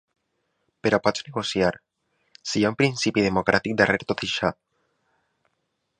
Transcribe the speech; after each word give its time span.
Però 0.87 0.99
pots 1.07 1.25
negociar, 1.27 1.69
si 2.53 2.57
hi 2.61 2.65
ha 2.69 2.73
un 2.73 2.79
principi 2.81 3.27
democràtic 3.29 3.79
darrere 3.83 4.09
tot 4.13 4.29
això. 4.29 4.55